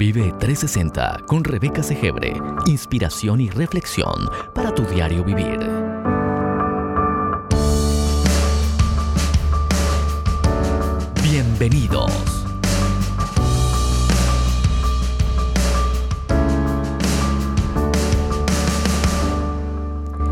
[0.00, 2.32] Vive 360 con Rebeca Segebre.
[2.64, 5.58] Inspiración y reflexión para tu diario vivir.
[11.22, 12.10] Bienvenidos.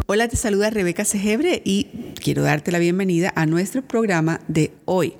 [0.06, 5.12] Hola, te saluda Rebeca Segebre y quiero darte la bienvenida a nuestro programa de hoy.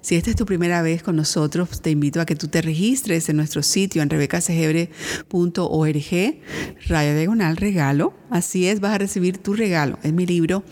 [0.00, 3.28] Si esta es tu primera vez con nosotros, te invito a que tú te registres
[3.28, 6.36] en nuestro sitio en rebecasegebre.org,
[6.88, 8.14] raya diagonal regalo.
[8.30, 9.98] Así es, vas a recibir tu regalo.
[10.02, 10.64] Es mi libro,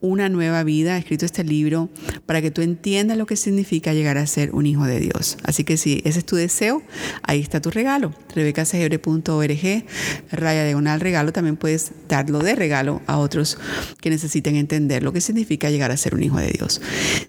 [0.00, 0.96] Una nueva vida.
[0.96, 1.88] He escrito este libro
[2.26, 5.38] para que tú entiendas lo que significa llegar a ser un hijo de Dios.
[5.44, 6.82] Así que si ese es tu deseo,
[7.22, 8.14] ahí está tu regalo.
[8.34, 9.84] rebecasegebre.org,
[10.30, 11.32] raya diagonal regalo.
[11.32, 13.58] También puedes darlo de regalo a otros
[14.00, 16.80] que necesiten entender lo que significa llegar a ser un hijo de Dios.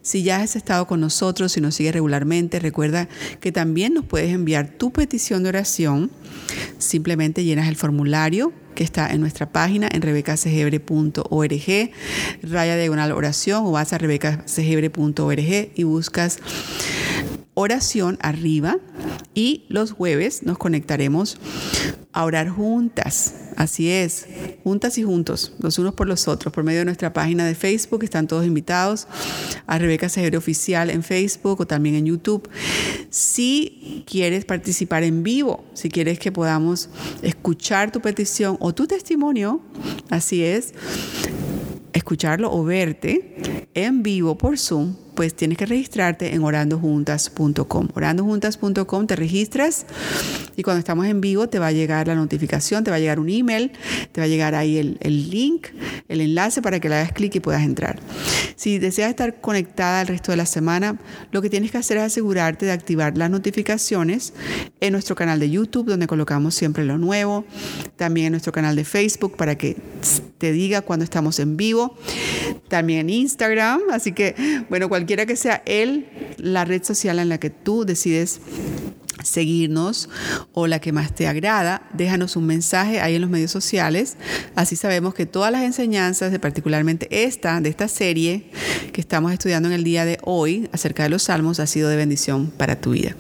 [0.02, 1.12] Si ya has estado con nosotros,
[1.58, 3.08] y nos sigues regularmente, recuerda
[3.40, 6.11] que también nos puedes enviar tu petición de oración.
[6.78, 11.92] Simplemente llenas el formulario que está en nuestra página en rebecasegebre.org,
[12.44, 16.39] raya diagonal oración o vas a rebecasegebre.org y buscas
[17.56, 18.78] oración arriba
[19.34, 21.38] y los jueves nos conectaremos
[22.12, 23.36] a orar juntas.
[23.58, 24.28] Así es,
[24.64, 28.04] juntas y juntos, los unos por los otros, por medio de nuestra página de Facebook.
[28.04, 29.08] Están todos invitados
[29.68, 32.50] a Rebeca Segebre Oficial en Facebook o también en YouTube.
[33.10, 36.90] Si quieres participar en vivo, si quieres que podamos
[37.22, 39.62] escuchar tu petición o tu testimonio,
[40.10, 40.73] así es,
[41.94, 47.89] escucharlo o verte en vivo por Zoom, pues tienes que registrarte en orandojuntas.com.
[47.94, 49.86] Orandojuntas.com te registras
[50.55, 53.20] y cuando estamos en vivo te va a llegar la notificación, te va a llegar
[53.20, 53.72] un email,
[54.11, 55.67] te va a llegar ahí el, el link,
[56.08, 58.00] el enlace para que le hagas clic y puedas entrar.
[58.55, 61.00] Si deseas estar conectada el resto de la semana,
[61.31, 64.33] lo que tienes que hacer es asegurarte de activar las notificaciones
[64.80, 67.45] en nuestro canal de YouTube, donde colocamos siempre lo nuevo,
[67.95, 69.77] también en nuestro canal de Facebook para que
[70.38, 71.98] te diga cuando estamos en vivo,
[72.67, 74.36] también en Instagram, así que
[74.70, 78.39] bueno, cualquiera que sea él, la red social en la que tú decides
[79.22, 80.10] seguirnos
[80.54, 84.18] o la que más te agrada, déjanos un mensaje ahí en los medios sociales.
[84.56, 88.50] Así sabemos que todas las enseñanzas, particularmente esta, de esta serie
[88.92, 91.96] que estamos estudiando en el día de hoy acerca de los salmos, ha sido de
[91.96, 93.16] bendición para tu vida.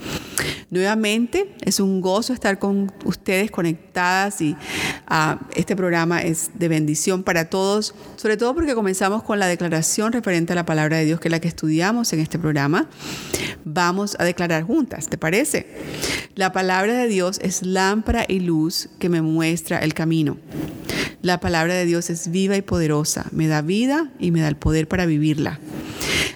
[0.69, 7.21] Nuevamente, es un gozo estar con ustedes conectadas y uh, este programa es de bendición
[7.21, 11.19] para todos, sobre todo porque comenzamos con la declaración referente a la palabra de Dios,
[11.19, 12.89] que es la que estudiamos en este programa.
[13.63, 15.67] Vamos a declarar juntas, ¿te parece?
[16.35, 20.37] La palabra de Dios es lámpara y luz que me muestra el camino.
[21.21, 24.57] La palabra de Dios es viva y poderosa, me da vida y me da el
[24.57, 25.59] poder para vivirla.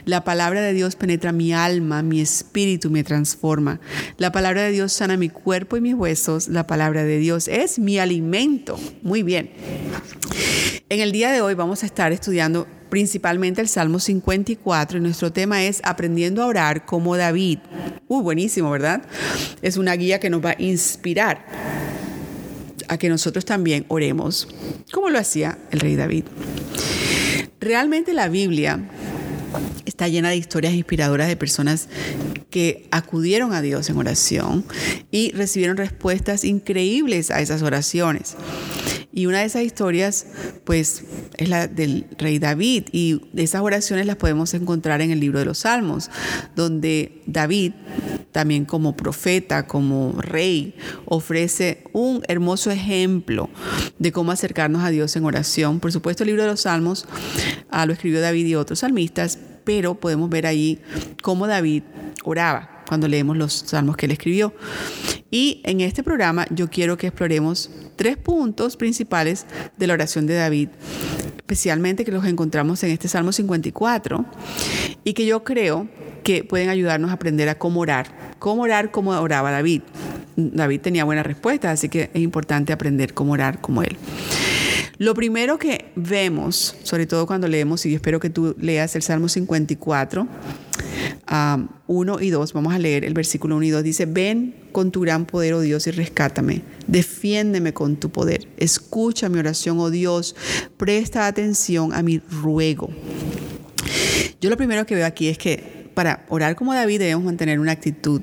[0.08, 3.82] La palabra de Dios penetra mi alma, mi espíritu, me transforma.
[4.18, 6.48] La palabra de Dios sana mi cuerpo y mis huesos.
[6.48, 8.80] La palabra de Dios es mi alimento.
[9.02, 9.52] Muy bien.
[10.88, 15.34] En el día de hoy vamos a estar estudiando principalmente el Salmo 54 y nuestro
[15.34, 17.60] tema es aprendiendo a orar como David.
[18.08, 19.02] Uh, buenísimo, ¿verdad?
[19.62, 21.46] Es una guía que nos va a inspirar
[22.88, 24.48] a que nosotros también oremos
[24.94, 26.24] como lo hacía el rey David.
[27.60, 28.80] Realmente la Biblia
[29.98, 31.90] está llena de historias inspiradoras de personas
[32.52, 34.64] que acudieron a Dios en oración
[35.10, 38.36] y recibieron respuestas increíbles a esas oraciones.
[39.12, 40.28] Y una de esas historias,
[40.64, 41.04] pues,
[41.38, 42.84] es la del rey David.
[42.92, 46.12] Y esas oraciones las podemos encontrar en el libro de los Salmos,
[46.56, 47.74] donde David,
[48.32, 50.76] también como profeta, como rey,
[51.06, 53.50] ofrece un hermoso ejemplo
[53.98, 55.80] de cómo acercarnos a Dios en oración.
[55.80, 57.08] Por supuesto, el libro de los Salmos
[57.72, 60.80] ah, lo escribió David y otros salmistas, pero podemos ver ahí
[61.22, 61.84] cómo David
[62.24, 64.54] oraba cuando leemos los salmos que él escribió.
[65.30, 69.46] Y en este programa yo quiero que exploremos tres puntos principales
[69.76, 70.70] de la oración de David,
[71.36, 74.26] especialmente que los encontramos en este Salmo 54
[75.04, 75.90] y que yo creo
[76.24, 79.82] que pueden ayudarnos a aprender a cómo orar, cómo orar como oraba David.
[80.38, 83.98] David tenía buenas respuestas, así que es importante aprender cómo orar como él.
[85.00, 89.04] Lo primero que vemos, sobre todo cuando leemos, y yo espero que tú leas el
[89.04, 90.28] Salmo 54,
[91.88, 95.02] 1 y 2, vamos a leer el versículo 1 y 2, dice, ven con tu
[95.02, 100.36] gran poder, oh Dios, y rescátame, defiéndeme con tu poder, escucha mi oración, oh Dios,
[100.78, 102.90] presta atención a mi ruego.
[104.42, 107.72] Yo lo primero que veo aquí es que para orar como David debemos mantener una
[107.72, 108.22] actitud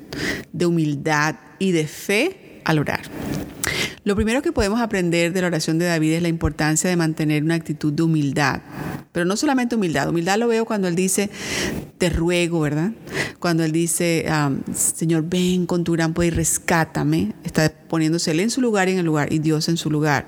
[0.51, 3.01] de humildad y de fe al orar.
[4.03, 7.43] Lo primero que podemos aprender de la oración de David es la importancia de mantener
[7.43, 8.61] una actitud de humildad.
[9.11, 11.31] Pero no solamente humildad, humildad lo veo cuando él dice,
[11.97, 12.91] te ruego, ¿verdad?
[13.39, 14.27] Cuando él dice,
[14.73, 17.33] Señor, ven con tu gran poder y rescátame.
[17.43, 20.27] Está poniéndose él en su lugar y en el lugar, y Dios en su lugar.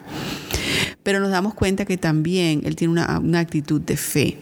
[1.04, 4.38] Pero nos damos cuenta que también él tiene una actitud de fe.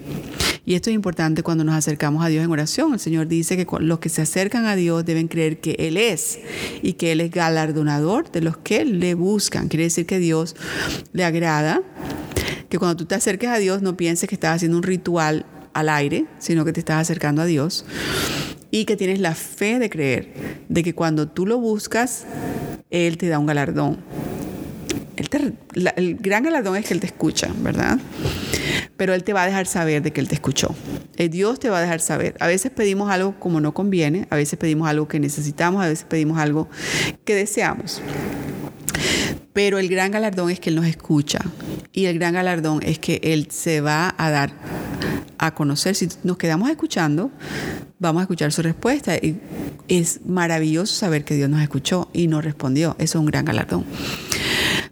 [0.66, 2.94] Y esto es importante cuando nos acercamos a Dios en oración.
[2.94, 6.40] El Señor dice que los que se acercan a Dios deben creer que Él es
[6.82, 9.68] y que Él es galardonador de los que le buscan.
[9.68, 10.56] Quiere decir que Dios
[11.14, 11.82] le agrada,
[12.70, 15.90] que cuando tú te acerques a Dios no pienses que estás haciendo un ritual al
[15.90, 17.86] aire, sino que te estás acercando a Dios
[18.72, 20.34] y que tienes la fe de creer
[20.68, 22.26] de que cuando tú lo buscas,
[22.90, 24.00] Él te da un galardón.
[25.18, 28.00] El gran galardón es que Él te escucha, ¿verdad?
[28.98, 30.74] pero Él te va a dejar saber de que Él te escuchó.
[31.18, 32.36] Eh, Dios te va a dejar saber.
[32.40, 36.06] A veces pedimos algo como no conviene, a veces pedimos algo que necesitamos, a veces
[36.06, 36.70] pedimos algo
[37.24, 38.02] que deseamos.
[39.54, 41.40] Pero el gran galardón es que Él nos escucha
[41.94, 44.54] y el gran galardón es que Él se va a dar
[45.38, 45.96] a conocer.
[45.96, 47.32] Si nos quedamos escuchando,
[48.00, 49.16] vamos a escuchar su respuesta.
[49.16, 49.40] Y
[49.88, 52.96] es maravilloso saber que Dios nos escuchó y nos respondió.
[53.00, 53.86] Eso es un gran galardón.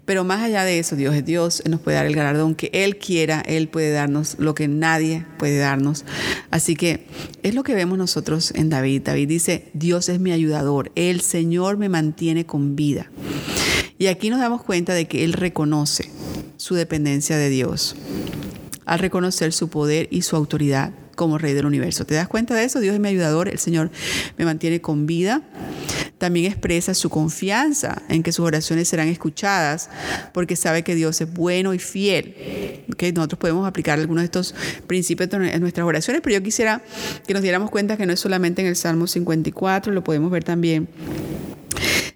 [0.05, 2.69] Pero más allá de eso, Dios es Dios, Él nos puede dar el galardón que
[2.73, 6.03] Él quiera, Él puede darnos lo que nadie puede darnos.
[6.51, 7.07] Así que
[7.41, 9.03] es lo que vemos nosotros en David.
[9.05, 13.09] David dice, Dios es mi ayudador, el Señor me mantiene con vida.
[13.97, 16.09] Y aquí nos damos cuenta de que Él reconoce
[16.57, 17.95] su dependencia de Dios
[18.85, 22.05] al reconocer su poder y su autoridad como Rey del universo.
[22.05, 22.79] ¿Te das cuenta de eso?
[22.79, 23.91] Dios es mi ayudador, el Señor
[24.37, 25.41] me mantiene con vida
[26.23, 29.89] también expresa su confianza en que sus oraciones serán escuchadas
[30.31, 32.85] porque sabe que Dios es bueno y fiel.
[32.97, 34.55] que Nosotros podemos aplicar algunos de estos
[34.87, 36.81] principios en nuestras oraciones, pero yo quisiera
[37.27, 40.45] que nos diéramos cuenta que no es solamente en el Salmo 54, lo podemos ver
[40.45, 40.87] también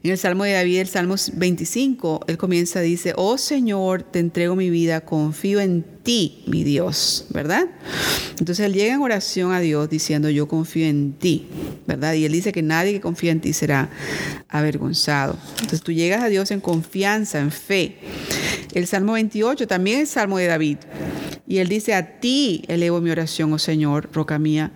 [0.07, 4.55] en el Salmo de David, el Salmo 25, él comienza, dice, oh Señor, te entrego
[4.55, 7.65] mi vida, confío en ti, mi Dios, ¿verdad?
[8.39, 11.47] Entonces él llega en oración a Dios diciendo, yo confío en ti,
[11.87, 12.13] ¿verdad?
[12.13, 13.89] Y él dice que nadie que confía en ti será
[14.47, 15.37] avergonzado.
[15.55, 17.97] Entonces tú llegas a Dios en confianza, en fe.
[18.73, 20.77] El Salmo 28 también es Salmo de David.
[21.47, 24.71] Y él dice, a ti elevo mi oración, oh Señor, roca mía,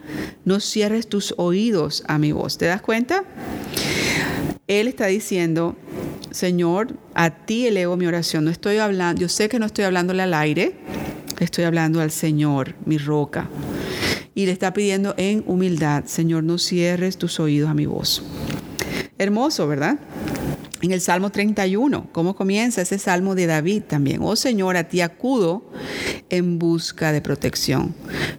[0.45, 2.57] no cierres tus oídos a mi voz.
[2.57, 3.24] ¿Te das cuenta?
[4.68, 5.75] Él está diciendo,
[6.31, 8.46] Señor, a ti elevo mi oración.
[8.46, 10.75] No estoy hablando, yo sé que no estoy hablándole al aire,
[11.40, 13.50] estoy hablando al Señor, mi roca.
[14.34, 18.24] Y le está pidiendo en humildad, Señor, no cierres tus oídos a mi voz.
[19.18, 20.00] Hermoso, ¿verdad?
[20.81, 24.22] En el Salmo 31, ¿cómo comienza ese Salmo de David también?
[24.24, 25.63] Oh Señor, a ti acudo
[26.31, 27.94] en busca de protección.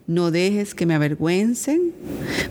[0.08, 1.92] No dejes que me avergüencen.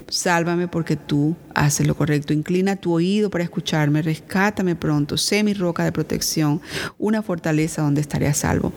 [0.07, 2.31] Sálvame porque tú haces lo correcto.
[2.31, 4.01] Inclina tu oído para escucharme.
[4.01, 5.17] Rescátame pronto.
[5.17, 6.61] Sé mi roca de protección,
[6.97, 8.71] una fortaleza donde estaré a salvo.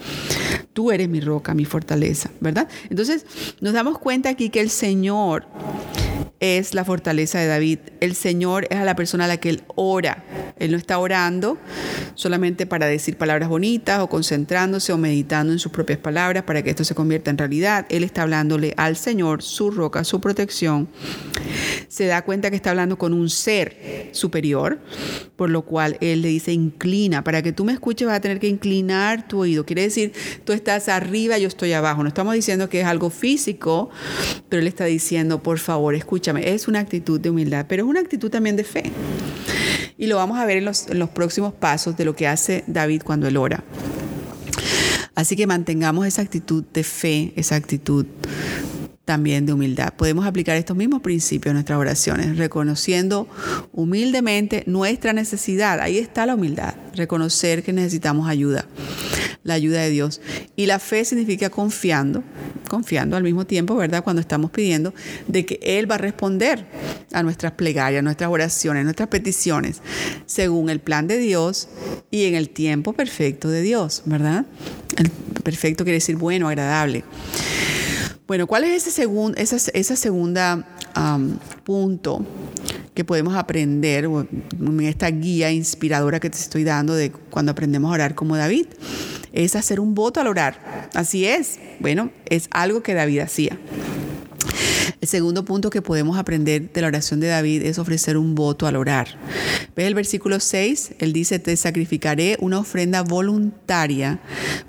[0.72, 2.68] Tú eres mi roca, mi fortaleza, ¿verdad?
[2.90, 3.24] Entonces
[3.60, 5.46] nos damos cuenta aquí que el Señor
[6.44, 7.78] es la fortaleza de David.
[8.00, 10.24] El Señor es a la persona a la que él ora.
[10.58, 11.56] Él no está orando
[12.14, 16.68] solamente para decir palabras bonitas o concentrándose o meditando en sus propias palabras para que
[16.68, 17.86] esto se convierta en realidad.
[17.88, 20.88] Él está hablándole al Señor, su roca, su protección.
[21.88, 24.80] Se da cuenta que está hablando con un ser superior,
[25.36, 27.24] por lo cual él le dice, inclina.
[27.24, 29.64] Para que tú me escuches vas a tener que inclinar tu oído.
[29.64, 30.12] Quiere decir,
[30.44, 32.02] tú estás arriba, yo estoy abajo.
[32.02, 33.88] No estamos diciendo que es algo físico,
[34.50, 36.33] pero él está diciendo, por favor, escúchame.
[36.36, 38.84] Es una actitud de humildad, pero es una actitud también de fe.
[39.96, 42.64] Y lo vamos a ver en los, en los próximos pasos de lo que hace
[42.66, 43.62] David cuando él ora.
[45.14, 48.06] Así que mantengamos esa actitud de fe, esa actitud
[49.04, 49.92] también de humildad.
[49.94, 53.28] Podemos aplicar estos mismos principios en nuestras oraciones, reconociendo
[53.72, 55.80] humildemente nuestra necesidad.
[55.80, 58.66] Ahí está la humildad, reconocer que necesitamos ayuda,
[59.42, 60.22] la ayuda de Dios.
[60.56, 62.24] Y la fe significa confiando,
[62.68, 64.02] confiando al mismo tiempo, ¿verdad?
[64.02, 64.94] Cuando estamos pidiendo
[65.28, 66.64] de que Él va a responder
[67.12, 69.82] a nuestras plegarias, nuestras oraciones, nuestras peticiones,
[70.24, 71.68] según el plan de Dios
[72.10, 74.46] y en el tiempo perfecto de Dios, ¿verdad?
[74.96, 75.10] El
[75.42, 77.04] perfecto quiere decir bueno, agradable.
[78.26, 80.66] Bueno, ¿cuál es ese segundo, esa, esa segunda
[81.62, 82.24] punto
[82.94, 87.94] que podemos aprender en esta guía inspiradora que te estoy dando de cuando aprendemos a
[87.94, 88.66] orar como David?
[89.34, 90.88] Es hacer un voto al orar.
[90.94, 91.58] Así es.
[91.80, 93.58] Bueno, es algo que David hacía.
[95.04, 98.66] El segundo punto que podemos aprender de la oración de David es ofrecer un voto
[98.66, 99.06] al orar.
[99.76, 100.92] ¿Ves el versículo 6?
[100.98, 104.20] Él dice, te sacrificaré una ofrenda voluntaria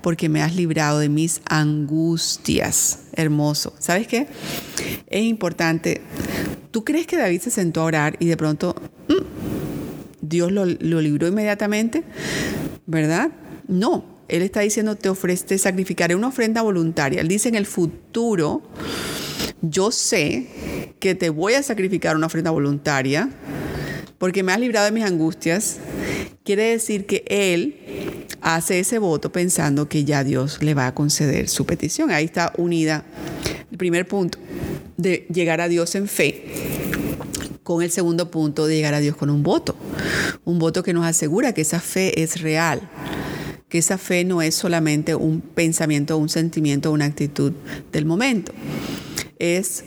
[0.01, 3.03] porque me has librado de mis angustias.
[3.13, 3.75] Hermoso.
[3.79, 4.27] ¿Sabes qué?
[5.07, 6.01] Es importante.
[6.71, 8.75] ¿Tú crees que David se sentó a orar y de pronto
[9.07, 9.23] mm,
[10.19, 12.03] Dios lo, lo libró inmediatamente?
[12.85, 13.31] ¿verdad?
[13.69, 17.21] No, Él está diciendo, te ofrece, te sacrificaré una ofrenda voluntaria.
[17.21, 18.63] Él dice en el futuro,
[19.61, 20.47] yo sé
[20.99, 23.29] que te voy a sacrificar una ofrenda voluntaria
[24.17, 25.77] porque me has librado de mis angustias.
[26.43, 31.49] Quiere decir que Él hace ese voto pensando que ya Dios le va a conceder
[31.49, 32.11] su petición.
[32.11, 33.03] Ahí está unida
[33.71, 34.37] el primer punto
[34.97, 36.45] de llegar a Dios en fe
[37.65, 39.75] con el segundo punto de llegar a Dios con un voto.
[40.45, 42.79] Un voto que nos asegura que esa fe es real,
[43.69, 47.53] que esa fe no es solamente un pensamiento, un sentimiento, una actitud
[47.91, 48.53] del momento.
[49.39, 49.83] Es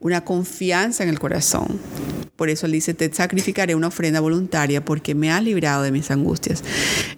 [0.00, 1.80] una confianza en el corazón.
[2.36, 6.10] Por eso él dice, te sacrificaré una ofrenda voluntaria porque me has librado de mis
[6.10, 6.64] angustias.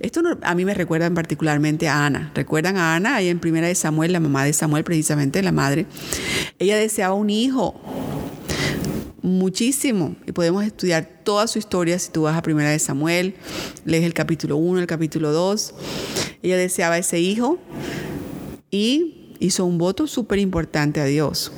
[0.01, 2.33] Esto a mí me recuerda particularmente a Ana.
[2.35, 3.17] ¿Recuerdan a Ana?
[3.17, 5.87] Ahí en primera de Samuel, la mamá de Samuel, precisamente la madre.
[6.59, 7.81] Ella deseaba un hijo
[9.25, 13.37] muchísimo y podemos estudiar toda su historia si tú vas a Primera de Samuel,
[13.87, 15.75] lees el capítulo 1, el capítulo 2.
[16.43, 17.59] Ella deseaba ese hijo
[18.71, 21.51] y hizo un voto súper importante a Dios.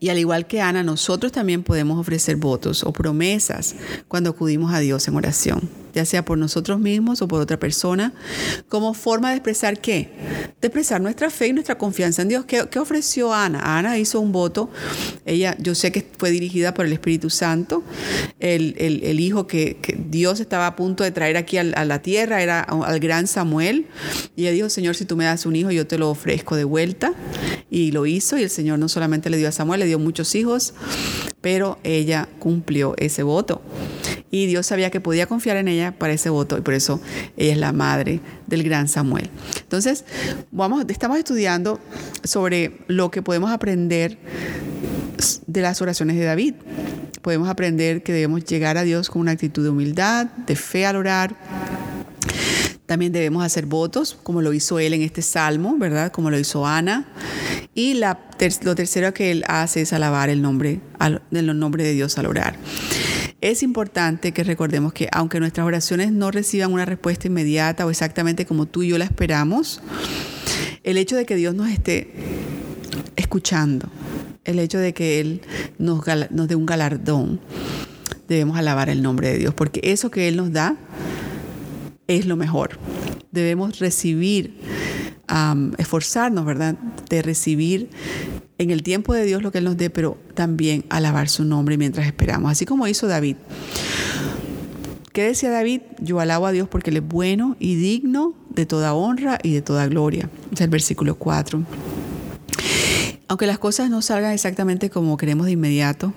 [0.00, 3.76] Y al igual que Ana, nosotros también podemos ofrecer votos o promesas
[4.08, 8.12] cuando acudimos a Dios en oración sea por nosotros mismos o por otra persona,
[8.68, 10.10] como forma de expresar qué?
[10.60, 12.44] De expresar nuestra fe y nuestra confianza en Dios.
[12.44, 13.78] ¿Qué, ofreció Ana?
[13.78, 14.70] Ana hizo un voto,
[15.26, 17.82] ella, yo sé que fue dirigida por el Espíritu Santo,
[18.38, 19.78] el, hijo que,
[20.10, 23.86] Dios estaba a punto de traer aquí a, la tierra, era al gran Samuel,
[24.36, 26.64] y ella dijo, Señor, si tú me das un hijo, yo te lo ofrezco de
[26.64, 27.12] vuelta,
[27.70, 30.34] y lo hizo, y el Señor no solamente le dio a Samuel, le dio muchos
[30.34, 30.74] hijos,
[31.40, 33.62] pero ella cumplió ese voto
[34.30, 37.00] y Dios sabía que podía confiar en ella para ese voto y por eso
[37.36, 39.30] ella es la madre del gran Samuel.
[39.60, 40.04] Entonces,
[40.50, 41.80] vamos, estamos estudiando
[42.22, 44.18] sobre lo que podemos aprender
[45.46, 46.54] de las oraciones de David.
[47.22, 50.96] Podemos aprender que debemos llegar a Dios con una actitud de humildad, de fe al
[50.96, 51.36] orar.
[52.86, 56.10] También debemos hacer votos, como lo hizo él en este salmo, ¿verdad?
[56.12, 57.06] Como lo hizo Ana.
[57.80, 60.80] Y lo tercero que él hace es alabar el nombre,
[61.30, 62.56] el nombre de Dios al orar.
[63.40, 68.44] Es importante que recordemos que aunque nuestras oraciones no reciban una respuesta inmediata o exactamente
[68.44, 69.80] como tú y yo la esperamos,
[70.84, 72.12] el hecho de que Dios nos esté
[73.16, 73.88] escuchando,
[74.44, 75.40] el hecho de que Él
[75.78, 76.04] nos
[76.48, 77.40] dé un galardón,
[78.28, 80.76] debemos alabar el nombre de Dios, porque eso que Él nos da
[82.10, 82.78] es lo mejor.
[83.30, 84.58] Debemos recibir,
[85.78, 86.74] esforzarnos, ¿verdad?,
[87.08, 87.88] de recibir
[88.58, 91.78] en el tiempo de Dios lo que Él nos dé, pero también alabar su nombre
[91.78, 93.36] mientras esperamos, así como hizo David.
[95.12, 95.82] ¿Qué decía David?
[96.00, 99.62] Yo alabo a Dios porque Él es bueno y digno de toda honra y de
[99.62, 100.28] toda gloria.
[100.52, 101.62] Es el versículo 4.
[103.28, 106.12] Aunque las cosas no salgan exactamente como queremos de inmediato,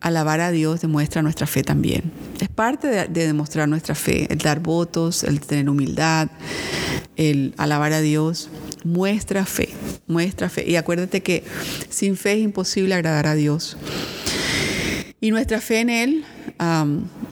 [0.00, 2.10] alabar a Dios demuestra nuestra fe también.
[2.40, 6.28] Es parte de, de, demostrar nuestra fe, el dar votos, el tener humildad,
[7.16, 8.50] el alabar a Dios
[8.84, 9.68] muestra fe,
[10.06, 10.68] muestra fe.
[10.68, 11.44] Y acuérdate que
[11.88, 13.76] sin fe es imposible agradar a Dios.
[15.20, 16.24] Y nuestra fe en Él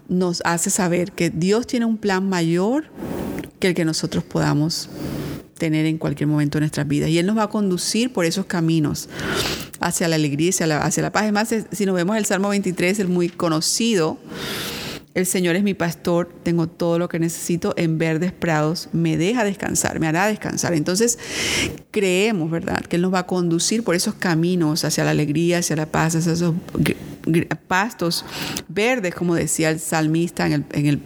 [0.09, 2.85] nos hace saber que Dios tiene un plan mayor
[3.59, 4.89] que el que nosotros podamos
[5.59, 7.11] tener en cualquier momento de nuestras vidas.
[7.11, 9.09] Y Él nos va a conducir por esos caminos
[9.81, 11.27] hacia la alegría, hacia la, hacia la paz.
[11.27, 14.19] Es más, si nos vemos el Salmo 23, el muy conocido,
[15.15, 19.43] el Señor es mi pastor, tengo todo lo que necesito en verdes prados, me deja
[19.43, 20.75] descansar, me hará descansar.
[20.75, 21.19] Entonces,
[21.91, 25.75] creemos, ¿verdad?, que Él nos va a conducir por esos caminos hacia la alegría, hacia
[25.75, 26.55] la paz, hacia esos
[27.67, 28.25] pastos
[28.69, 31.01] verdes, como decía el salmista en el,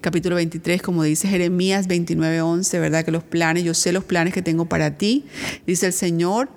[0.00, 3.04] capítulo 23, como dice Jeremías 29, 11, ¿verdad?
[3.04, 5.24] Que los planes, yo sé los planes que tengo para ti,
[5.66, 6.48] dice el Señor,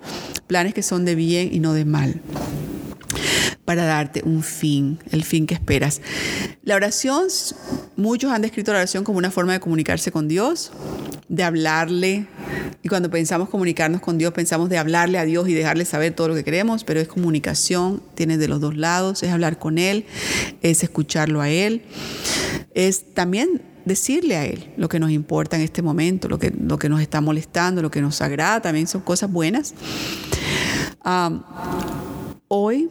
[0.46, 2.20] planes que son de bien y no de mal
[3.68, 6.00] para darte un fin, el fin que esperas.
[6.62, 7.26] La oración,
[7.96, 10.72] muchos han descrito la oración como una forma de comunicarse con Dios,
[11.28, 12.28] de hablarle.
[12.82, 16.28] Y cuando pensamos comunicarnos con Dios, pensamos de hablarle a Dios y dejarle saber todo
[16.28, 20.06] lo que queremos, pero es comunicación, tiene de los dos lados, es hablar con Él,
[20.62, 21.82] es escucharlo a Él,
[22.72, 26.78] es también decirle a Él lo que nos importa en este momento, lo que, lo
[26.78, 29.74] que nos está molestando, lo que nos agrada, también son cosas buenas.
[31.04, 31.84] Ah,
[32.48, 32.88] hoy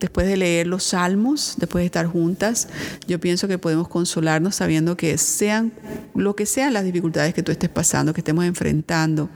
[0.00, 2.68] después de leer los salmos, después de estar juntas,
[3.06, 5.72] yo pienso que podemos consolarnos sabiendo que sean
[6.14, 9.30] lo que sean las dificultades que tú estés pasando, que estemos enfrentando,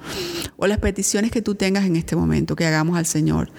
[0.57, 3.51] o las peticiones que tú tengas en este momento, que hagamos al Señor.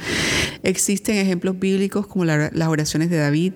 [0.64, 3.54] Existen ejemplos bíblicos como las oraciones de David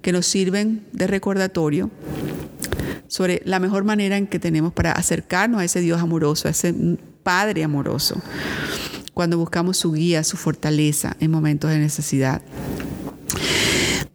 [0.00, 1.90] que nos sirven de recordatorio
[3.08, 6.74] sobre la mejor manera en que tenemos para acercarnos a ese Dios amoroso, a ese
[7.22, 8.20] Padre amoroso,
[9.14, 12.42] cuando buscamos su guía, su fortaleza en momentos de necesidad.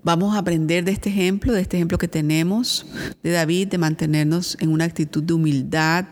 [0.04, 2.86] Vamos a aprender de este ejemplo, de este ejemplo que tenemos
[3.24, 6.06] de David, de mantenernos en una actitud de humildad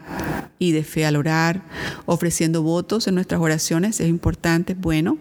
[0.60, 1.63] y de fe al orar,
[2.06, 5.18] ofreciendo votos en nuestras oraciones, es importante, bueno,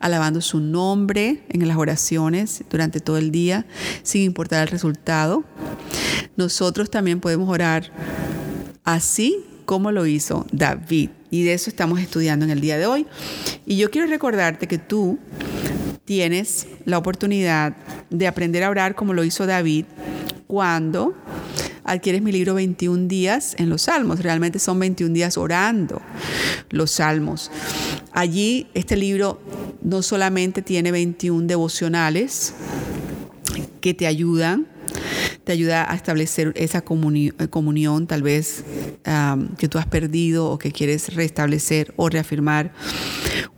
[0.00, 3.66] alabando su nombre en las oraciones durante todo el día,
[4.02, 5.44] sin importar el resultado.
[6.36, 7.92] Nosotros también podemos orar
[8.82, 11.10] así como lo hizo David.
[11.30, 13.06] Y de eso estamos estudiando en el día de hoy.
[13.66, 15.20] Y yo quiero recordarte que tú
[16.04, 17.76] tienes la oportunidad
[18.10, 19.84] de aprender a orar como lo hizo David
[20.48, 21.14] cuando
[21.84, 24.18] adquieres mi libro 21 días en los salmos.
[24.18, 26.02] Realmente son 21 días orando
[26.70, 27.52] los salmos.
[28.10, 29.40] Allí este libro
[29.82, 32.54] no solamente tiene 21 devocionales
[33.80, 34.66] que te ayudan
[35.50, 38.62] te ayuda a establecer esa eh, comunión, tal vez
[39.58, 42.72] que tú has perdido o que quieres restablecer o reafirmar,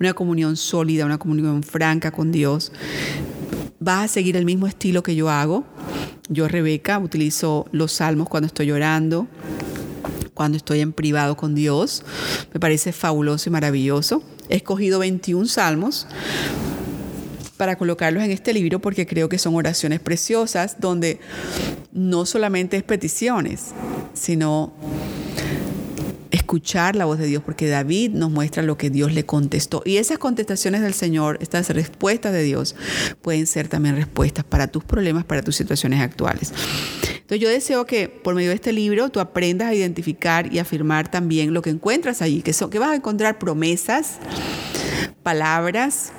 [0.01, 2.73] una comunión sólida, una comunión franca con Dios.
[3.79, 5.67] Vas a seguir el mismo estilo que yo hago.
[6.31, 9.27] Yo, Rebeca, utilizo los salmos cuando estoy llorando,
[10.33, 12.05] cuando estoy en privado con Dios.
[12.55, 14.23] Me parece fabuloso y maravilloso.
[14.49, 16.07] He escogido 21 salmos
[17.63, 21.21] para colocarlos en este libro porque creo que son oraciones preciosas donde
[21.93, 23.73] no solamente es peticiones,
[24.15, 24.73] sino
[26.31, 29.83] escuchar la voz de Dios, porque David nos muestra lo que Dios le contestó.
[29.85, 32.75] Y esas contestaciones del Señor, estas respuestas de Dios,
[33.21, 36.53] pueden ser también respuestas para tus problemas, para tus situaciones actuales.
[37.13, 41.11] Entonces yo deseo que por medio de este libro tú aprendas a identificar y afirmar
[41.11, 44.17] también lo que encuentras allí, que, que vas a encontrar promesas,
[45.23, 46.13] palabras,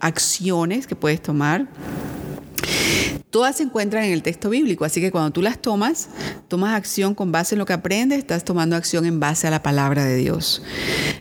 [0.00, 1.66] acciones que puedes tomar.
[3.36, 6.08] Todas se encuentran en el texto bíblico, así que cuando tú las tomas,
[6.48, 9.62] tomas acción con base en lo que aprendes, estás tomando acción en base a la
[9.62, 10.62] palabra de Dios.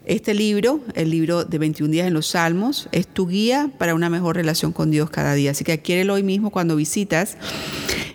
[0.06, 4.10] Este libro, el libro de 21 días en los Salmos, es tu guía para una
[4.10, 5.52] mejor relación con Dios cada día.
[5.52, 7.36] Así que adquiérelo hoy mismo cuando visitas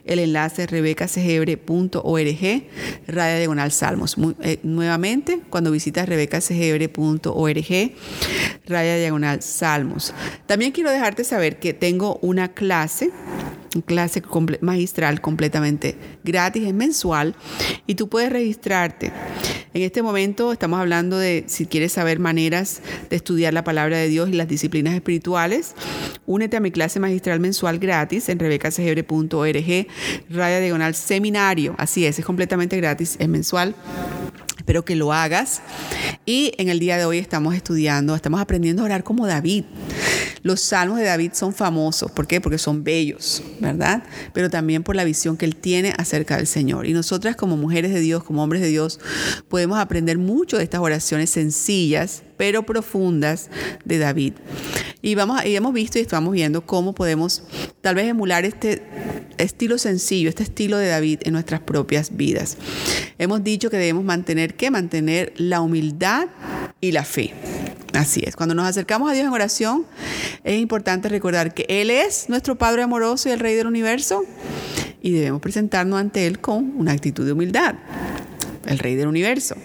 [0.07, 2.65] el enlace rebecacegebre.org,
[3.07, 4.17] raya diagonal salmos.
[4.43, 7.93] Eh, nuevamente, cuando visitas rebecacegebre.org,
[8.67, 10.15] raya diagonal salmos.
[10.47, 13.11] También quiero dejarte saber que tengo una clase
[13.87, 14.23] clase
[14.61, 17.35] magistral completamente gratis, es mensual
[17.87, 19.13] y tú puedes registrarte.
[19.73, 24.09] En este momento estamos hablando de si quieres saber maneras de estudiar la palabra de
[24.09, 25.75] Dios y las disciplinas espirituales,
[26.27, 29.87] únete a mi clase magistral mensual gratis en rebecacegebre.org,
[30.31, 31.75] raya diagonal seminario.
[31.79, 33.75] Así es, es completamente gratis, es mensual.
[34.71, 35.63] Espero que lo hagas.
[36.25, 39.65] Y en el día de hoy estamos estudiando, estamos aprendiendo a orar como David.
[40.45, 42.13] Los salmos de David son famosos.
[42.13, 42.41] ¿Por qué?
[42.41, 44.05] Porque son bellos, ¿verdad?
[44.33, 46.87] Pero también por la visión que él tiene acerca del Señor.
[46.87, 49.01] Y nosotras como mujeres de Dios, como hombres de Dios,
[49.49, 53.51] podemos aprender mucho de estas oraciones sencillas, pero profundas
[53.85, 54.35] de David.
[55.03, 57.43] Y, vamos, y hemos visto y estamos viendo cómo podemos
[57.81, 58.83] tal vez emular este
[59.43, 62.57] estilo sencillo, este estilo de David en nuestras propias vidas.
[63.19, 64.71] Hemos dicho que debemos mantener, ¿qué?
[64.71, 66.29] Mantener la humildad
[66.81, 67.35] y la fe.
[67.93, 69.85] Así es, cuando nos acercamos a Dios en oración,
[70.45, 74.25] es importante recordar que Él es nuestro Padre amoroso y el Rey del universo
[75.03, 77.75] y debemos presentarnos ante Él con una actitud de humildad,
[78.71, 79.57] el Rey del universo,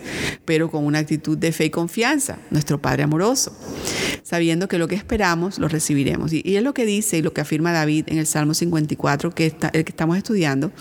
[0.44, 3.56] pero con una actitud de fe y confianza, nuestro Padre amoroso,
[4.24, 6.34] sabiendo que lo que esperamos lo recibiremos.
[6.34, 9.46] Y, es lo que dice y lo que afirma David en el Salmo 54, que
[9.46, 10.72] está, el que estamos estudiando.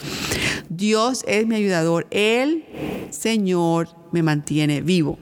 [0.69, 2.65] Dios es mi ayudador, el
[3.11, 5.19] Señor me mantiene vivo.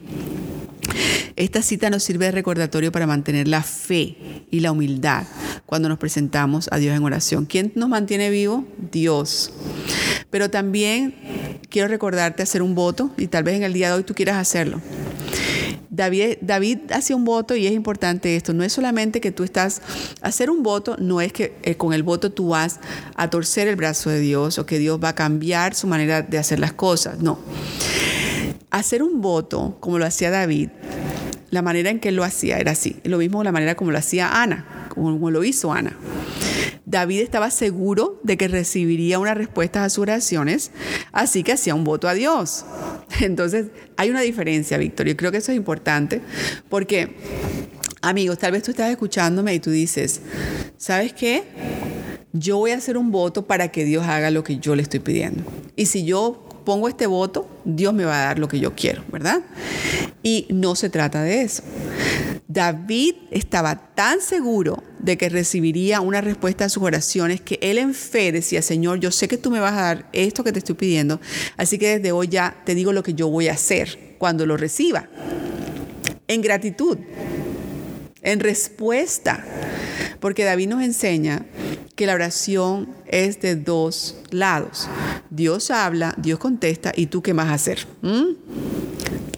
[1.35, 4.17] Esta cita nos sirve de recordatorio para mantener la fe
[4.51, 5.25] y la humildad
[5.67, 7.47] cuando nos presentamos a Dios en oración.
[7.47, 8.67] ¿Quién nos mantiene vivo?
[8.93, 9.53] Dios.
[10.31, 11.15] Pero también
[11.73, 14.37] quiero recordarte hacer un voto y tal vez en el día de hoy tú quieras
[14.37, 14.81] hacerlo.
[15.89, 18.53] David, David hacía un voto y es importante esto.
[18.53, 19.81] No es solamente que tú estás,
[20.21, 22.79] hacer un voto no es que eh, con el voto tú vas
[23.15, 26.39] a torcer el brazo de Dios o que Dios va a cambiar su manera de
[26.39, 27.21] hacer las cosas.
[27.21, 27.39] No.
[28.71, 30.69] Hacer un voto, como lo hacía David,
[31.51, 32.97] la manera en que él lo hacía era así.
[33.05, 35.97] Lo mismo la manera como lo hacía Ana, como lo hizo Ana.
[36.93, 40.73] David estaba seguro de que recibiría una respuesta a sus oraciones,
[41.11, 42.67] así que hacía un voto a Dios.
[43.21, 45.07] Entonces, hay una diferencia, Víctor.
[45.09, 46.21] Yo creo que eso es importante
[46.69, 47.17] porque,
[48.03, 50.21] amigos, tal vez tú estás escuchándome y tú dices,
[50.77, 51.45] ¿sabes qué?
[52.35, 55.01] Yo voy a hacer un voto para que Dios haga lo que yo le estoy
[55.01, 55.45] pidiendo.
[55.75, 59.03] Y si yo pongo este voto, Dios me va a dar lo que yo quiero,
[59.11, 59.41] ¿verdad?
[60.23, 61.63] Y no se trata de eso.
[62.49, 67.95] David estaba tan seguro de que recibiría una respuesta a sus oraciones que él en
[67.95, 70.77] fe decía, Señor, yo sé que tú me vas a dar esto que te estoy
[70.77, 71.21] pidiendo,
[71.57, 74.57] así que desde hoy ya te digo lo que yo voy a hacer cuando lo
[74.57, 75.09] reciba.
[76.29, 76.99] En gratitud,
[78.23, 79.45] en respuesta,
[80.21, 81.45] porque David nos enseña
[81.97, 84.89] que la oración es de dos lados.
[85.31, 87.87] Dios habla, Dios contesta y tú qué vas a hacer.
[88.01, 88.72] ¿Mm?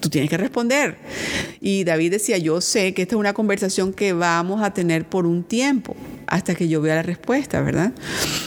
[0.05, 0.99] Tú tienes que responder.
[1.63, 5.25] Y David decía, yo sé que esta es una conversación que vamos a tener por
[5.25, 7.93] un tiempo hasta que yo vea la respuesta, ¿verdad?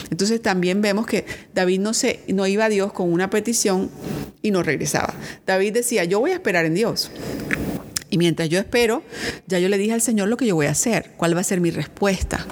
[0.08, 3.90] Entonces también vemos que David no, se, no iba a Dios con una petición
[4.40, 5.14] y no regresaba.
[5.48, 7.10] David decía, yo voy a esperar en Dios.
[8.08, 9.02] Y mientras yo espero,
[9.48, 11.44] ya yo le dije al Señor lo que yo voy a hacer, cuál va a
[11.44, 12.46] ser mi respuesta,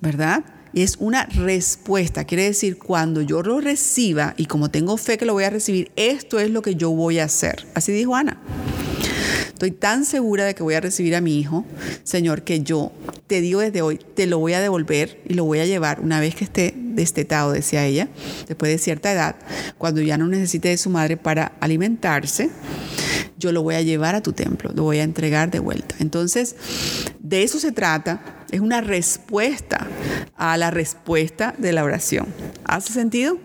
[0.00, 0.44] ¿verdad?
[0.82, 5.32] Es una respuesta, quiere decir, cuando yo lo reciba y como tengo fe que lo
[5.32, 7.66] voy a recibir, esto es lo que yo voy a hacer.
[7.74, 8.40] Así dijo Ana.
[9.48, 11.64] Estoy tan segura de que voy a recibir a mi hijo,
[12.04, 12.92] Señor, que yo
[13.26, 16.20] te digo desde hoy, te lo voy a devolver y lo voy a llevar una
[16.20, 18.08] vez que esté destetado, decía ella,
[18.46, 19.34] después de cierta edad,
[19.78, 22.50] cuando ya no necesite de su madre para alimentarse
[23.38, 25.94] yo lo voy a llevar a tu templo, lo voy a entregar de vuelta.
[26.00, 26.56] Entonces,
[27.20, 29.86] de eso se trata, es una respuesta
[30.36, 32.26] a la respuesta de la oración.
[32.64, 33.38] ¿Hace sentido?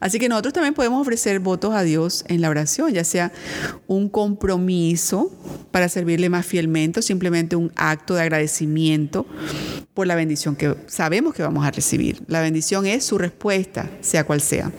[0.00, 3.32] Así que nosotros también podemos ofrecer votos a Dios en la oración, ya sea
[3.86, 5.32] un compromiso
[5.70, 9.26] para servirle más fielmente o simplemente un acto de agradecimiento
[9.94, 12.22] por la bendición que sabemos que vamos a recibir.
[12.26, 14.70] La bendición es su respuesta, sea cual sea.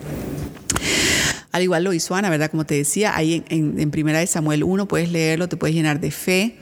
[1.59, 2.49] Al igual lo hizo Ana, ¿verdad?
[2.49, 6.09] Como te decía, ahí en, Primera de Samuel 1 puedes leerlo, te puedes llenar de
[6.09, 6.55] fe.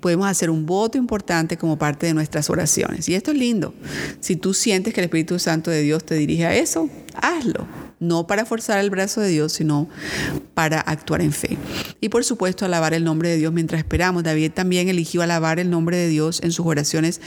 [0.00, 3.06] Podemos hacer un voto importante como parte de nuestras oraciones.
[3.10, 3.74] Y esto es lindo.
[4.20, 7.66] Si tú sientes que el Espíritu Santo de Dios te dirige a eso, hazlo
[8.00, 9.86] no para forzar el brazo de Dios, sino
[10.54, 11.58] para actuar en fe.
[12.00, 14.24] Y por supuesto, alabar el nombre de Dios mientras esperamos.
[14.24, 17.20] David también eligió alabar el nombre de Dios en sus oraciones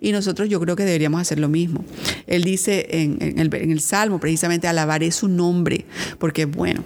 [0.00, 1.84] y nosotros yo creo que deberíamos hacer lo mismo.
[2.26, 5.84] Él dice en, el, Salmo precisamente, alabaré su nombre
[6.18, 6.82] porque es bueno.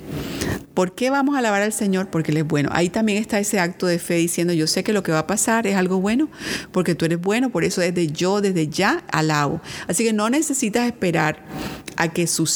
[0.74, 2.10] ¿Por qué vamos a alabar al Señor?
[2.10, 2.70] Porque Él es bueno.
[2.72, 5.26] Ahí también está ese acto de fe diciendo, yo sé que lo que va a
[5.26, 6.28] pasar es algo bueno,
[6.72, 9.60] porque tú eres bueno, por eso desde yo, desde ya, alabo.
[9.88, 11.44] Así que no necesitas esperar
[11.96, 12.47] a que suceda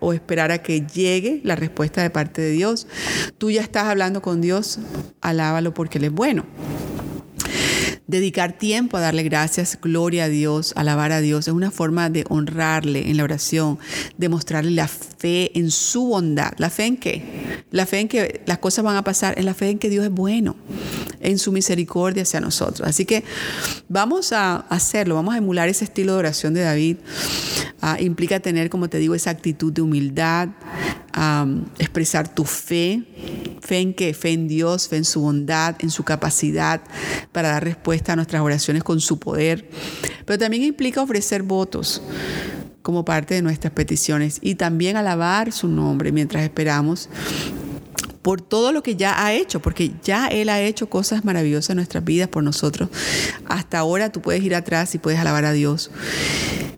[0.00, 2.86] o esperar a que llegue la respuesta de parte de Dios.
[3.38, 4.78] Tú ya estás hablando con Dios,
[5.20, 6.44] alábalo porque Él es bueno.
[8.06, 12.26] Dedicar tiempo a darle gracias, gloria a Dios, alabar a Dios, es una forma de
[12.28, 13.78] honrarle en la oración,
[14.18, 16.52] de mostrarle la fe en su bondad.
[16.58, 17.64] ¿La fe en qué?
[17.70, 20.04] La fe en que las cosas van a pasar, es la fe en que Dios
[20.04, 20.54] es bueno,
[21.24, 22.86] en su misericordia hacia nosotros.
[22.86, 23.24] Así que
[23.88, 26.98] vamos a hacerlo, vamos a emular ese estilo de oración de David.
[27.80, 30.48] Ah, implica tener, como te digo, esa actitud de humildad,
[31.78, 33.04] expresar tu fe,
[33.60, 34.14] fe en qué?
[34.14, 36.82] Fe en Dios, fe en su bondad, en su capacidad
[37.32, 39.68] para dar respuesta a nuestras oraciones con su poder.
[40.24, 42.02] Pero también implica ofrecer votos
[42.82, 47.08] como parte de nuestras peticiones y también alabar su nombre mientras esperamos
[48.24, 51.76] por todo lo que ya ha hecho, porque ya Él ha hecho cosas maravillosas en
[51.76, 52.88] nuestras vidas por nosotros.
[53.44, 55.90] Hasta ahora tú puedes ir atrás y puedes alabar a Dios.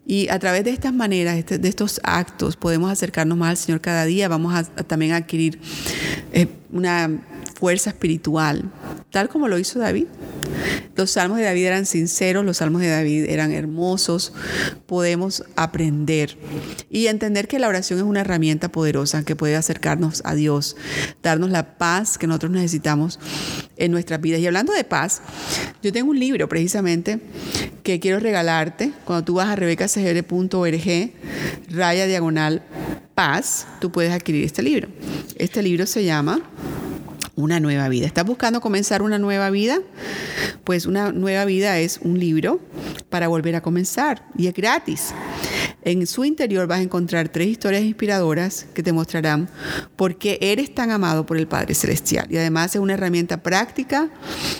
[0.05, 3.81] Y a través de estas maneras, este, de estos actos, podemos acercarnos más al Señor
[3.81, 4.27] cada día.
[4.27, 5.61] Vamos a, también a adquirir
[6.33, 7.13] eh, una
[7.55, 8.65] fuerza espiritual,
[9.11, 10.07] tal como lo hizo David.
[10.95, 14.33] Los salmos de David eran sinceros, los salmos de David eran hermosos.
[14.87, 16.37] Podemos aprender
[16.89, 20.77] y entender que la oración es una herramienta poderosa que puede acercarnos a Dios,
[21.23, 23.21] darnos la paz que nosotros necesitamos
[23.77, 24.41] en nuestras vidas.
[24.41, 25.21] Y hablando de paz,
[25.83, 27.21] yo tengo un libro precisamente
[27.83, 28.93] que quiero regalarte.
[29.05, 31.13] Cuando tú vas a rebecasegr.org,
[31.71, 32.63] raya diagonal
[33.15, 34.89] paz, tú puedes adquirir este libro.
[35.37, 36.41] Este libro se llama
[37.37, 38.07] una nueva vida.
[38.07, 39.79] ¿Estás buscando comenzar una nueva vida?
[40.65, 42.61] Pues una nueva vida es un libro
[43.11, 45.15] para volver a comenzar y es gratis.
[45.83, 49.49] En su interior vas a encontrar tres historias inspiradoras que te mostrarán
[49.95, 52.27] por qué eres tan amado por el Padre Celestial.
[52.29, 54.11] Y además es una herramienta práctica,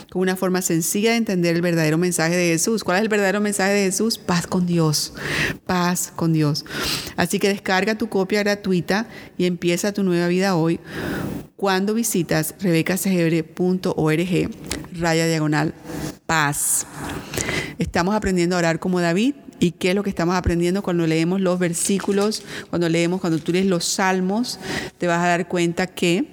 [0.09, 2.85] con una forma sencilla de entender el verdadero mensaje de Jesús.
[2.85, 4.17] ¿Cuál es el verdadero mensaje de Jesús?
[4.17, 5.13] Paz con Dios.
[5.65, 6.63] Paz con Dios.
[7.17, 10.79] Así que descarga tu copia gratuita y empieza tu nueva vida hoy
[11.57, 14.49] cuando visitas rebecasegebre.org
[14.93, 15.73] raya diagonal
[16.27, 16.85] paz.
[17.79, 21.41] Estamos aprendiendo a orar como David y qué es lo que estamos aprendiendo cuando leemos
[21.41, 24.59] los versículos, cuando leemos, cuando tú lees los salmos,
[24.99, 26.27] te vas a dar cuenta que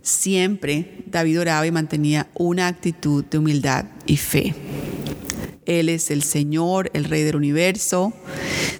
[0.00, 4.54] siempre David oraba y mantenía una actitud de humildad y fe.
[5.66, 8.12] Él es el Señor, el Rey del universo.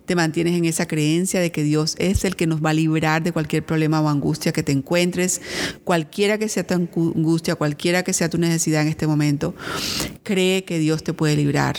[0.05, 3.23] Te mantienes en esa creencia de que Dios es el que nos va a librar
[3.23, 5.41] de cualquier problema o angustia que te encuentres,
[5.85, 9.55] cualquiera que sea tu angustia, cualquiera que sea tu necesidad en este momento.
[10.23, 11.77] Cree que Dios te puede librar.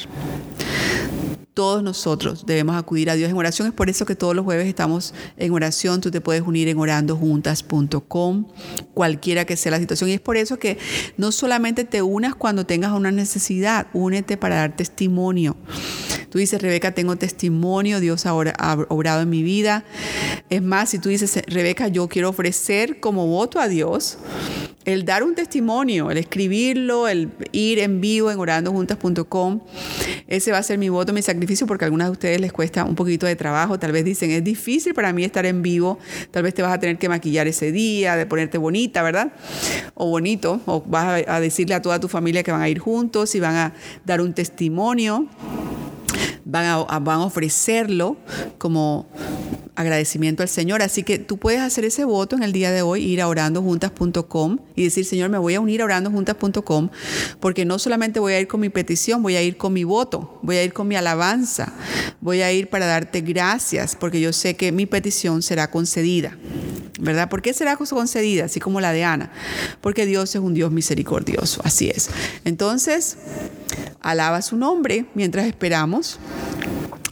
[1.54, 3.68] Todos nosotros debemos acudir a Dios en oración.
[3.68, 6.02] Es por eso que todos los jueves estamos en oración.
[6.02, 8.46] Tú te puedes unir en orandojuntas.com,
[8.94, 10.10] cualquiera que sea la situación.
[10.10, 10.78] Y es por eso que
[11.18, 15.56] no solamente te unas cuando tengas una necesidad, únete para dar testimonio.
[16.30, 19.86] Tú dices, Rebeca, tengo testimonio, Dios ha obrado en mi vida.
[20.50, 24.18] Es más, si tú dices, Rebeca, yo quiero ofrecer como voto a Dios
[24.86, 29.62] el dar un testimonio, el escribirlo, el ir en vivo en orandojuntas.com,
[30.28, 32.84] ese va a ser mi voto, mi sacrificio, porque a algunas de ustedes les cuesta
[32.86, 33.78] un poquito de trabajo.
[33.80, 36.00] Tal vez dicen, es difícil para mí estar en vivo,
[36.32, 39.34] tal vez te vas a tener que maquillar ese día, de ponerte bonita, ¿verdad?
[39.94, 43.36] O bonito, o vas a decirle a toda tu familia que van a ir juntos
[43.36, 43.74] y van a
[44.06, 45.28] dar un testimonio
[46.46, 48.18] van a, van a ofrecerlo
[48.58, 49.08] como
[49.76, 50.82] agradecimiento al Señor.
[50.82, 54.60] Así que tú puedes hacer ese voto en el día de hoy, ir a orandojuntas.com
[54.76, 56.90] y decir, Señor, me voy a unir a orandojuntas.com
[57.40, 60.40] porque no solamente voy a ir con mi petición, voy a ir con mi voto,
[60.42, 61.74] voy a ir con mi alabanza,
[62.22, 66.38] voy a ir para darte gracias porque yo sé que mi petición será concedida.
[67.00, 67.28] ¿Verdad?
[67.28, 68.46] ¿Por qué será concedida?
[68.46, 69.32] Así como la de Ana.
[69.82, 71.60] Porque Dios es un Dios misericordioso.
[71.66, 72.10] Así es.
[72.46, 73.18] Entonces,
[74.00, 76.20] alaba su nombre mientras esperamos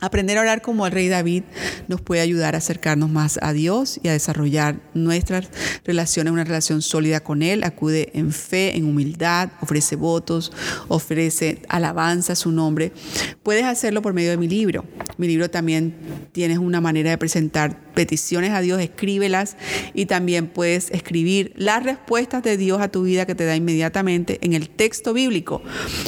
[0.01, 1.43] Aprender a orar como el rey David
[1.87, 5.49] nos puede ayudar a acercarnos más a Dios y a desarrollar nuestras
[5.85, 7.63] relaciones, una relación sólida con Él.
[7.63, 10.51] Acude en fe, en humildad, ofrece votos,
[10.87, 12.91] ofrece alabanza a su nombre.
[13.43, 14.85] Puedes hacerlo por medio de mi libro.
[15.21, 15.93] Mi libro también
[16.31, 19.55] tienes una manera de presentar peticiones a Dios, escríbelas
[19.93, 24.39] y también puedes escribir las respuestas de Dios a tu vida que te da inmediatamente
[24.41, 25.61] en el texto bíblico.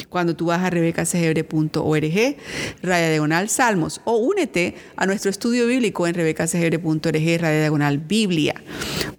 [0.08, 2.36] Cuando tú vas a rebecasegebre.org,
[2.82, 8.64] raya diagonal salmos o únete a nuestro estudio bíblico en rebecasegebre.org, raya diagonal biblia.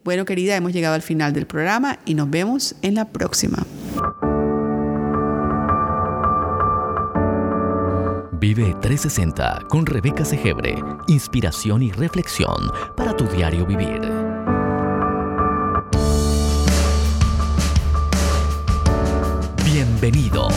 [0.03, 3.65] Bueno, querida, hemos llegado al final del programa y nos vemos en la próxima.
[8.47, 10.75] Vive 360 con Rebeca Segebre.
[11.07, 13.99] Inspiración y reflexión para tu diario vivir.
[19.65, 20.47] Bienvenido.